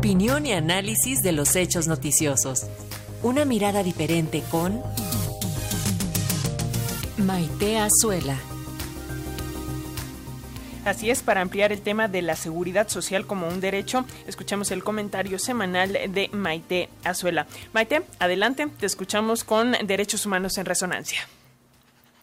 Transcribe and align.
Opinión 0.00 0.46
y 0.46 0.54
análisis 0.54 1.20
de 1.20 1.30
los 1.30 1.54
hechos 1.56 1.86
noticiosos. 1.86 2.66
Una 3.22 3.44
mirada 3.44 3.82
diferente 3.82 4.42
con 4.50 4.82
Maite 7.18 7.76
Azuela. 7.76 8.38
Así 10.86 11.10
es, 11.10 11.20
para 11.20 11.42
ampliar 11.42 11.70
el 11.70 11.82
tema 11.82 12.08
de 12.08 12.22
la 12.22 12.34
seguridad 12.34 12.88
social 12.88 13.26
como 13.26 13.46
un 13.46 13.60
derecho, 13.60 14.06
escuchamos 14.26 14.70
el 14.70 14.82
comentario 14.82 15.38
semanal 15.38 15.92
de 15.92 16.30
Maite 16.32 16.88
Azuela. 17.04 17.46
Maite, 17.74 18.00
adelante, 18.18 18.68
te 18.68 18.86
escuchamos 18.86 19.44
con 19.44 19.72
Derechos 19.84 20.24
Humanos 20.24 20.56
en 20.56 20.64
Resonancia. 20.64 21.28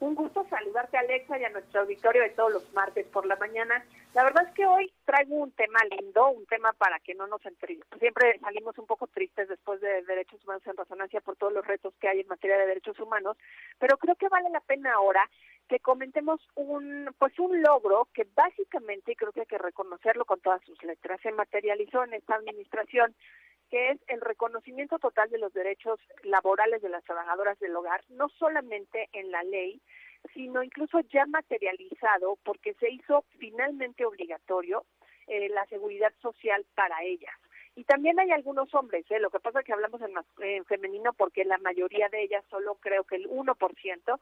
Un 0.00 0.16
gusto 0.16 0.44
saludarte, 0.90 0.98
Alexa, 0.98 1.38
y 1.38 1.44
a 1.44 1.50
nuestro 1.50 1.80
auditorio 1.82 2.22
de 2.22 2.30
todos 2.30 2.52
los 2.52 2.72
martes 2.72 3.06
por 3.06 3.26
la 3.26 3.36
mañana. 3.36 3.84
La 4.14 4.24
verdad 4.24 4.46
es 4.48 4.54
que 4.54 4.66
hoy 4.66 4.92
traigo 5.04 5.36
un 5.36 5.52
tema 5.52 5.78
lindo, 5.98 6.30
un 6.30 6.46
tema 6.46 6.72
para 6.72 6.98
que 7.00 7.14
no 7.14 7.26
nos 7.26 7.40
siempre 7.98 8.38
salimos 8.40 8.76
un 8.78 8.86
poco 8.86 9.06
tristes 9.06 9.48
después 9.48 9.80
de 9.80 10.02
derechos 10.02 10.42
humanos 10.44 10.66
en 10.66 10.76
resonancia 10.76 11.20
por 11.20 11.36
todos 11.36 11.52
los 11.52 11.66
retos 11.66 11.94
que 12.00 12.08
hay 12.08 12.20
en 12.20 12.26
materia 12.28 12.58
de 12.58 12.66
derechos 12.66 12.98
humanos, 12.98 13.36
pero 13.78 13.96
creo 13.98 14.16
que 14.16 14.28
vale 14.28 14.50
la 14.50 14.60
pena 14.60 14.94
ahora 14.94 15.28
que 15.68 15.78
comentemos 15.78 16.40
un 16.56 17.14
pues 17.18 17.38
un 17.38 17.62
logro 17.62 18.08
que 18.12 18.26
básicamente 18.34 19.12
y 19.12 19.16
creo 19.16 19.32
que 19.32 19.40
hay 19.40 19.46
que 19.46 19.58
reconocerlo 19.58 20.24
con 20.24 20.40
todas 20.40 20.60
sus 20.64 20.82
letras 20.82 21.20
se 21.22 21.30
materializó 21.30 22.02
en 22.02 22.14
esta 22.14 22.34
administración 22.34 23.14
que 23.70 23.90
es 23.90 24.00
el 24.08 24.20
reconocimiento 24.20 24.98
total 24.98 25.30
de 25.30 25.38
los 25.38 25.52
derechos 25.52 26.00
laborales 26.24 26.82
de 26.82 26.88
las 26.88 27.04
trabajadoras 27.04 27.56
del 27.60 27.76
hogar 27.76 28.02
no 28.08 28.28
solamente 28.30 29.08
en 29.12 29.30
la 29.30 29.44
ley 29.44 29.80
sino 30.34 30.62
incluso 30.62 31.00
ya 31.12 31.26
materializado 31.26 32.38
porque 32.44 32.74
se 32.74 32.90
hizo 32.90 33.24
finalmente 33.38 34.04
obligatorio 34.04 34.84
eh, 35.26 35.48
la 35.48 35.64
seguridad 35.66 36.12
social 36.20 36.64
para 36.74 37.02
ellas 37.02 37.34
y 37.76 37.84
también 37.84 38.18
hay 38.18 38.30
algunos 38.32 38.74
hombres, 38.74 39.04
¿eh? 39.10 39.20
lo 39.20 39.30
que 39.30 39.40
pasa 39.40 39.60
es 39.60 39.64
que 39.64 39.72
hablamos 39.72 40.00
en, 40.02 40.12
en, 40.44 40.64
femenino 40.64 41.12
porque 41.12 41.44
la 41.44 41.58
mayoría 41.58 42.08
de 42.08 42.22
ellas, 42.22 42.44
solo 42.50 42.74
creo 42.76 43.04
que 43.04 43.16
el 43.16 43.28
1%, 43.28 44.20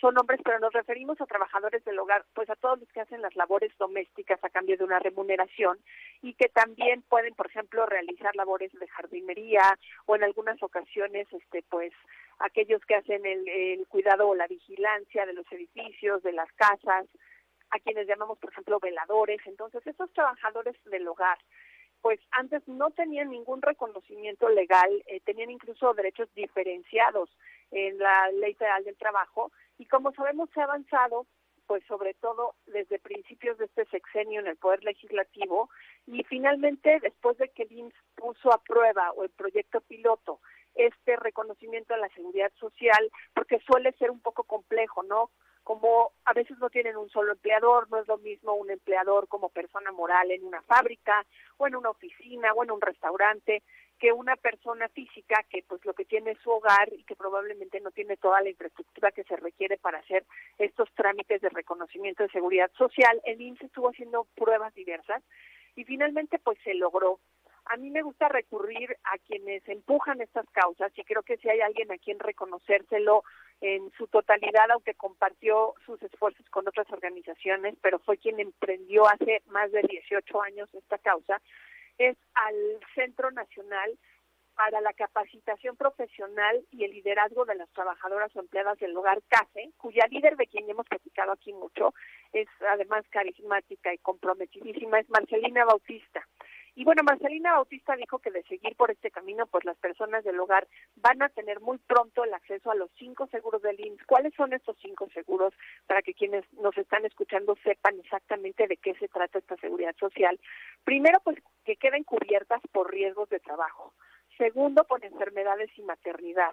son 0.00 0.18
hombres, 0.18 0.40
pero 0.44 0.58
nos 0.58 0.72
referimos 0.72 1.20
a 1.20 1.26
trabajadores 1.26 1.84
del 1.84 1.98
hogar, 1.98 2.24
pues 2.34 2.48
a 2.48 2.56
todos 2.56 2.78
los 2.80 2.88
que 2.90 3.00
hacen 3.00 3.20
las 3.20 3.34
labores 3.36 3.72
domésticas 3.78 4.42
a 4.42 4.50
cambio 4.50 4.76
de 4.76 4.84
una 4.84 4.98
remuneración 4.98 5.78
y 6.22 6.34
que 6.34 6.48
también 6.48 7.02
pueden, 7.02 7.34
por 7.34 7.46
ejemplo, 7.48 7.84
realizar 7.86 8.34
labores 8.36 8.72
de 8.72 8.88
jardinería 8.88 9.78
o 10.06 10.16
en 10.16 10.24
algunas 10.24 10.62
ocasiones, 10.62 11.26
este, 11.32 11.62
pues 11.68 11.92
aquellos 12.38 12.84
que 12.86 12.94
hacen 12.94 13.26
el, 13.26 13.46
el 13.48 13.86
cuidado 13.88 14.28
o 14.28 14.34
la 14.34 14.46
vigilancia 14.46 15.26
de 15.26 15.34
los 15.34 15.50
edificios, 15.52 16.22
de 16.22 16.32
las 16.32 16.50
casas, 16.52 17.06
a 17.70 17.78
quienes 17.78 18.06
llamamos, 18.06 18.38
por 18.38 18.50
ejemplo, 18.50 18.80
veladores. 18.80 19.40
Entonces, 19.46 19.86
esos 19.86 20.12
trabajadores 20.12 20.76
del 20.84 21.06
hogar 21.06 21.38
pues 22.02 22.20
antes 22.30 22.66
no 22.66 22.90
tenían 22.90 23.30
ningún 23.30 23.62
reconocimiento 23.62 24.48
legal, 24.48 24.90
eh, 25.06 25.20
tenían 25.20 25.50
incluso 25.50 25.94
derechos 25.94 26.28
diferenciados 26.34 27.30
en 27.70 27.98
la 27.98 28.30
Ley 28.32 28.54
Federal 28.54 28.84
del 28.84 28.96
Trabajo 28.96 29.52
y 29.78 29.86
como 29.86 30.12
sabemos 30.12 30.48
se 30.54 30.60
ha 30.60 30.64
avanzado 30.64 31.26
pues 31.70 31.84
sobre 31.86 32.14
todo 32.14 32.56
desde 32.66 32.98
principios 32.98 33.56
de 33.56 33.66
este 33.66 33.84
sexenio 33.84 34.40
en 34.40 34.48
el 34.48 34.56
Poder 34.56 34.82
Legislativo 34.82 35.70
y 36.04 36.24
finalmente 36.24 36.98
después 37.00 37.38
de 37.38 37.48
que 37.50 37.62
el 37.62 37.94
puso 38.16 38.52
a 38.52 38.60
prueba 38.60 39.12
o 39.12 39.22
el 39.22 39.30
proyecto 39.30 39.80
piloto 39.82 40.40
este 40.74 41.14
reconocimiento 41.14 41.94
a 41.94 41.98
la 41.98 42.08
seguridad 42.08 42.50
social, 42.58 43.08
porque 43.34 43.60
suele 43.60 43.92
ser 43.92 44.10
un 44.10 44.18
poco 44.20 44.42
complejo, 44.42 45.04
¿no? 45.04 45.30
como 45.62 46.10
a 46.24 46.32
veces 46.32 46.58
no 46.58 46.70
tienen 46.70 46.96
un 46.96 47.08
solo 47.10 47.30
empleador, 47.30 47.88
no 47.88 47.98
es 47.98 48.08
lo 48.08 48.18
mismo 48.18 48.54
un 48.54 48.72
empleador 48.72 49.28
como 49.28 49.50
persona 49.50 49.92
moral 49.92 50.32
en 50.32 50.42
una 50.42 50.62
fábrica 50.62 51.24
o 51.58 51.68
en 51.68 51.76
una 51.76 51.90
oficina 51.90 52.52
o 52.54 52.64
en 52.64 52.72
un 52.72 52.80
restaurante 52.80 53.62
que 54.00 54.12
una 54.12 54.34
persona 54.36 54.88
física 54.88 55.44
que 55.50 55.62
pues 55.68 55.84
lo 55.84 55.92
que 55.92 56.06
tiene 56.06 56.32
es 56.32 56.38
su 56.38 56.50
hogar 56.50 56.88
y 56.92 57.04
que 57.04 57.14
probablemente 57.14 57.80
no 57.80 57.90
tiene 57.90 58.16
toda 58.16 58.40
la 58.40 58.48
infraestructura 58.48 59.12
que 59.12 59.24
se 59.24 59.36
requiere 59.36 59.76
para 59.76 59.98
hacer 59.98 60.24
estos 60.58 60.90
trámites 60.94 61.40
de 61.42 61.50
reconocimiento 61.50 62.22
de 62.22 62.30
seguridad 62.30 62.70
social. 62.78 63.20
El 63.24 63.40
INSS 63.40 63.62
estuvo 63.62 63.90
haciendo 63.90 64.26
pruebas 64.34 64.74
diversas 64.74 65.22
y 65.76 65.84
finalmente 65.84 66.38
pues 66.38 66.58
se 66.64 66.74
logró 66.74 67.20
a 67.66 67.76
mí 67.76 67.90
me 67.90 68.02
gusta 68.02 68.28
recurrir 68.28 68.96
a 69.04 69.18
quienes 69.18 69.66
empujan 69.68 70.20
estas 70.20 70.44
causas 70.50 70.90
y 70.96 71.04
creo 71.04 71.22
que 71.22 71.36
si 71.36 71.48
hay 71.48 71.60
alguien 71.60 71.92
a 71.92 71.98
quien 71.98 72.18
reconocérselo 72.18 73.22
en 73.60 73.92
su 73.92 74.08
totalidad, 74.08 74.70
aunque 74.72 74.94
compartió 74.94 75.74
sus 75.86 76.02
esfuerzos 76.02 76.48
con 76.50 76.66
otras 76.66 76.90
organizaciones, 76.90 77.76
pero 77.80 78.00
fue 78.00 78.16
quien 78.16 78.40
emprendió 78.40 79.06
hace 79.06 79.42
más 79.50 79.70
de 79.70 79.82
18 79.82 80.42
años 80.42 80.68
esta 80.74 80.98
causa, 80.98 81.40
es 82.00 82.16
al 82.32 82.56
Centro 82.94 83.30
Nacional 83.30 83.98
para 84.54 84.80
la 84.80 84.92
Capacitación 84.94 85.76
Profesional 85.76 86.64
y 86.70 86.84
el 86.84 86.92
Liderazgo 86.92 87.44
de 87.44 87.54
las 87.54 87.68
Trabajadoras 87.70 88.34
o 88.34 88.40
Empleadas 88.40 88.78
del 88.78 88.96
Hogar 88.96 89.20
CAFE, 89.28 89.70
cuya 89.76 90.06
líder 90.10 90.36
de 90.36 90.46
quien 90.46 90.68
hemos 90.68 90.86
platicado 90.86 91.32
aquí 91.32 91.52
mucho, 91.52 91.94
es 92.32 92.48
además 92.70 93.04
carismática 93.10 93.92
y 93.92 93.98
comprometidísima, 93.98 95.00
es 95.00 95.10
Marcelina 95.10 95.64
Bautista. 95.66 96.26
Y 96.74 96.84
bueno, 96.84 97.02
Marcelina 97.02 97.52
Bautista 97.52 97.96
dijo 97.96 98.18
que 98.18 98.30
de 98.30 98.42
seguir 98.44 98.76
por 98.76 98.90
este 98.90 99.10
camino, 99.10 99.46
pues 99.46 99.64
las 99.64 99.76
personas 99.78 100.24
del 100.24 100.38
hogar 100.38 100.68
van 100.96 101.22
a 101.22 101.28
tener 101.28 101.60
muy 101.60 101.78
pronto 101.78 102.24
el 102.24 102.32
acceso 102.34 102.70
a 102.70 102.74
los 102.74 102.90
cinco 102.98 103.26
seguros 103.28 103.62
del 103.62 103.80
IMSS. 103.80 104.04
¿Cuáles 104.06 104.34
son 104.34 104.52
estos 104.52 104.76
cinco 104.80 105.08
seguros 105.12 105.52
para 105.86 106.02
que 106.02 106.14
quienes 106.14 106.44
nos 106.54 106.76
están 106.78 107.04
escuchando 107.04 107.56
sepan 107.62 107.98
exactamente 107.98 108.66
de 108.66 108.76
qué 108.76 108.94
se 108.94 109.08
trata 109.08 109.38
esta 109.38 109.56
seguridad 109.56 109.94
social? 109.96 110.38
Primero, 110.84 111.20
pues 111.24 111.38
que 111.64 111.76
queden 111.76 112.04
cubiertas 112.04 112.60
por 112.72 112.90
riesgos 112.90 113.28
de 113.28 113.40
trabajo. 113.40 113.94
Segundo, 114.38 114.84
por 114.84 115.04
enfermedades 115.04 115.70
y 115.76 115.82
maternidad. 115.82 116.52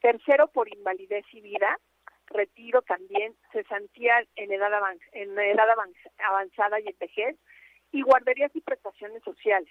Tercero, 0.00 0.48
por 0.48 0.68
invalidez 0.68 1.24
y 1.32 1.40
vida 1.40 1.78
retiro 2.30 2.82
también, 2.82 3.34
cesantía 3.52 4.24
en 4.36 4.52
edad, 4.52 4.70
en 5.12 5.38
edad 5.38 5.66
avanzada 6.18 6.80
y 6.80 6.88
en 6.88 6.96
vejez, 6.98 7.36
y 7.92 8.02
guarderías 8.02 8.54
y 8.54 8.60
prestaciones 8.60 9.22
sociales. 9.22 9.70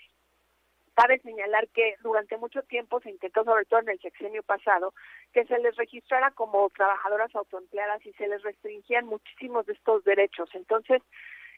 Cabe 0.95 1.19
señalar 1.19 1.67
que 1.69 1.95
durante 2.01 2.37
mucho 2.37 2.61
tiempo 2.63 2.99
se 2.99 3.09
intentó, 3.09 3.43
sobre 3.45 3.65
todo 3.65 3.79
en 3.79 3.89
el 3.89 4.01
sexenio 4.01 4.43
pasado, 4.43 4.93
que 5.31 5.45
se 5.45 5.57
les 5.59 5.75
registrara 5.77 6.31
como 6.31 6.69
trabajadoras 6.71 7.33
autoempleadas 7.35 8.05
y 8.05 8.11
se 8.13 8.27
les 8.27 8.41
restringían 8.41 9.05
muchísimos 9.05 9.65
de 9.65 9.73
estos 9.73 10.03
derechos. 10.03 10.49
Entonces, 10.53 11.01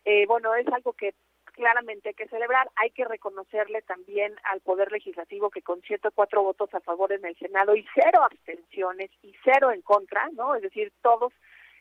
eh, 0.05 0.25
bueno, 0.27 0.53
es 0.53 0.67
algo 0.67 0.93
que 0.93 1.15
claramente 1.51 2.09
hay 2.09 2.15
que 2.15 2.27
celebrar. 2.27 2.69
Hay 2.75 2.91
que 2.91 3.05
reconocerle 3.05 3.81
también 3.81 4.35
al 4.43 4.61
Poder 4.61 4.91
Legislativo 4.91 5.49
que 5.49 5.61
con 5.61 5.81
104 5.81 6.43
votos 6.43 6.73
a 6.73 6.79
favor 6.79 7.11
en 7.11 7.25
el 7.25 7.35
Senado 7.37 7.75
y 7.75 7.85
cero 7.93 8.23
abstenciones 8.23 9.11
y 9.21 9.33
cero 9.43 9.71
en 9.71 9.81
contra, 9.81 10.29
¿no? 10.33 10.55
Es 10.55 10.61
decir, 10.61 10.91
todos 11.01 11.33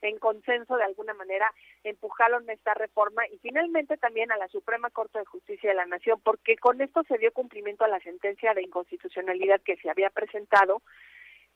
en 0.02 0.18
consenso 0.18 0.76
de 0.76 0.84
alguna 0.84 1.14
manera 1.14 1.52
empujaron 1.84 2.48
esta 2.48 2.74
reforma 2.74 3.26
y 3.28 3.38
finalmente 3.38 3.96
también 3.96 4.32
a 4.32 4.36
la 4.36 4.48
Suprema 4.48 4.90
Corte 4.90 5.18
de 5.18 5.24
Justicia 5.24 5.70
de 5.70 5.76
la 5.76 5.86
Nación, 5.86 6.20
porque 6.22 6.56
con 6.56 6.80
esto 6.80 7.02
se 7.04 7.18
dio 7.18 7.32
cumplimiento 7.32 7.84
a 7.84 7.88
la 7.88 8.00
sentencia 8.00 8.54
de 8.54 8.62
inconstitucionalidad 8.62 9.60
que 9.60 9.76
se 9.76 9.90
había 9.90 10.10
presentado 10.10 10.82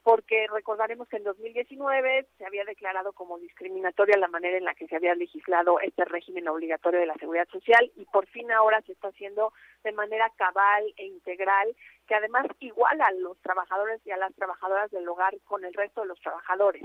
porque 0.04 0.46
recordaremos 0.52 1.08
que 1.08 1.16
en 1.16 1.24
2019 1.24 2.28
se 2.36 2.44
había 2.44 2.64
declarado 2.66 3.14
como 3.14 3.38
discriminatoria 3.38 4.18
la 4.18 4.28
manera 4.28 4.58
en 4.58 4.64
la 4.64 4.74
que 4.74 4.86
se 4.86 4.96
había 4.96 5.14
legislado 5.14 5.80
este 5.80 6.04
régimen 6.04 6.46
obligatorio 6.46 7.00
de 7.00 7.06
la 7.06 7.14
seguridad 7.14 7.48
social 7.48 7.90
y 7.96 8.04
por 8.04 8.26
fin 8.26 8.52
ahora 8.52 8.82
se 8.82 8.92
está 8.92 9.08
haciendo 9.08 9.54
de 9.82 9.92
manera 9.92 10.30
cabal 10.36 10.84
e 10.98 11.06
integral, 11.06 11.74
que 12.06 12.14
además 12.14 12.46
iguala 12.60 13.06
a 13.06 13.12
los 13.12 13.40
trabajadores 13.40 14.06
y 14.06 14.10
a 14.10 14.18
las 14.18 14.34
trabajadoras 14.34 14.90
del 14.90 15.08
hogar 15.08 15.34
con 15.44 15.64
el 15.64 15.72
resto 15.72 16.02
de 16.02 16.08
los 16.08 16.20
trabajadores. 16.20 16.84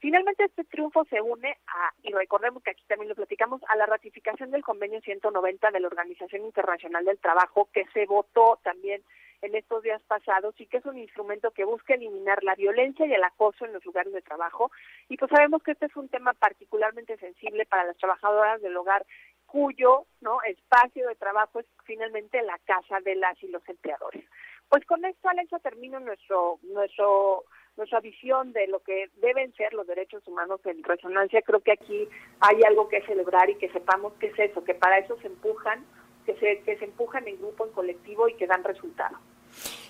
Finalmente, 0.00 0.44
este 0.44 0.64
triunfo 0.64 1.04
se 1.06 1.20
une 1.20 1.56
a, 1.66 1.92
y 2.02 2.12
recordemos 2.12 2.62
que 2.62 2.70
aquí 2.70 2.84
también 2.86 3.08
lo 3.08 3.16
platicamos, 3.16 3.60
a 3.68 3.76
la 3.76 3.86
ratificación 3.86 4.50
del 4.50 4.62
convenio 4.62 5.00
190 5.00 5.70
de 5.70 5.80
la 5.80 5.88
Organización 5.88 6.42
Internacional 6.44 7.04
del 7.04 7.18
Trabajo, 7.18 7.68
que 7.72 7.84
se 7.92 8.06
votó 8.06 8.60
también 8.62 9.02
en 9.42 9.54
estos 9.54 9.82
días 9.82 10.02
pasados 10.02 10.54
y 10.60 10.66
que 10.66 10.78
es 10.78 10.84
un 10.84 10.98
instrumento 10.98 11.50
que 11.50 11.64
busca 11.64 11.94
eliminar 11.94 12.42
la 12.42 12.54
violencia 12.54 13.06
y 13.06 13.12
el 13.12 13.22
acoso 13.22 13.64
en 13.64 13.72
los 13.72 13.84
lugares 13.84 14.12
de 14.12 14.22
trabajo. 14.22 14.70
Y 15.08 15.16
pues 15.16 15.30
sabemos 15.30 15.62
que 15.62 15.72
este 15.72 15.86
es 15.86 15.96
un 15.96 16.08
tema 16.08 16.32
particularmente 16.32 17.16
sensible 17.18 17.66
para 17.66 17.84
las 17.84 17.96
trabajadoras 17.96 18.60
del 18.62 18.76
hogar 18.76 19.04
cuyo 19.46 20.06
no 20.20 20.42
espacio 20.42 21.08
de 21.08 21.14
trabajo 21.14 21.60
es 21.60 21.66
finalmente 21.84 22.42
la 22.42 22.58
casa 22.66 23.00
de 23.00 23.14
las 23.14 23.42
y 23.42 23.48
los 23.48 23.66
empleadores. 23.68 24.24
Pues 24.68 24.84
con 24.84 25.04
esto, 25.04 25.28
Alexa, 25.28 25.58
termino 25.60 25.98
nuestro 26.00 26.58
nuestro 26.62 27.44
nuestra 27.78 28.00
visión 28.00 28.52
de 28.52 28.66
lo 28.66 28.80
que 28.80 29.08
deben 29.22 29.54
ser 29.54 29.72
los 29.72 29.86
derechos 29.86 30.26
humanos 30.26 30.60
en 30.66 30.82
resonancia, 30.82 31.40
creo 31.42 31.60
que 31.60 31.72
aquí 31.72 32.08
hay 32.40 32.62
algo 32.64 32.88
que 32.88 33.00
celebrar 33.02 33.48
y 33.48 33.54
que 33.54 33.70
sepamos 33.70 34.12
qué 34.20 34.26
es 34.26 34.38
eso, 34.38 34.62
que 34.64 34.74
para 34.74 34.98
eso 34.98 35.16
se 35.22 35.28
empujan, 35.28 35.84
que 36.26 36.34
se, 36.34 36.60
que 36.64 36.76
se 36.76 36.84
empujan 36.84 37.26
en 37.26 37.38
grupo, 37.38 37.64
en 37.64 37.72
colectivo 37.72 38.28
y 38.28 38.34
que 38.34 38.46
dan 38.46 38.64
resultado. 38.64 39.16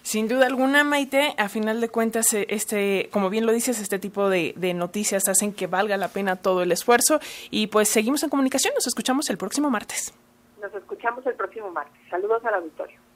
Sin 0.02 0.28
duda 0.28 0.46
alguna, 0.46 0.84
Maite, 0.84 1.34
a 1.36 1.48
final 1.48 1.80
de 1.80 1.88
cuentas, 1.88 2.32
eh, 2.32 2.46
este, 2.50 3.08
como 3.12 3.30
bien 3.30 3.46
lo 3.46 3.52
dices, 3.52 3.80
este 3.80 3.98
tipo 3.98 4.28
de, 4.28 4.54
de 4.56 4.72
noticias 4.72 5.28
hacen 5.28 5.52
que 5.52 5.66
valga 5.66 5.96
la 5.96 6.08
pena 6.08 6.36
todo 6.36 6.62
el 6.62 6.72
esfuerzo 6.72 7.18
y 7.50 7.66
pues 7.66 7.88
seguimos 7.88 8.22
en 8.22 8.30
comunicación, 8.30 8.74
nos 8.74 8.86
escuchamos 8.86 9.28
el 9.30 9.38
próximo 9.38 9.70
martes. 9.70 10.14
Nos 10.60 10.74
escuchamos 10.74 11.26
el 11.26 11.34
próximo 11.34 11.70
martes. 11.70 12.00
Saludos 12.10 12.44
al 12.44 12.54
auditorio. 12.54 13.07